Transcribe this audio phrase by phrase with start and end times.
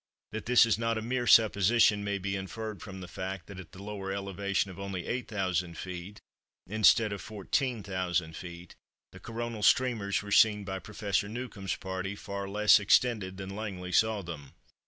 [0.31, 3.71] That this is not a mere supposition may be inferred from the fact that at
[3.71, 6.19] the lower elevation of only 8000 feet,
[6.65, 8.73] instead of 14,000 feet,
[9.11, 14.23] the Coronal streamers were seen by Professor Newcomb's party, far less extended than Langley saw
[14.23, 14.53] them.